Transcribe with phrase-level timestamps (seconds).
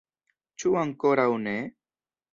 [0.63, 1.57] Ĉu ankoraŭ ne?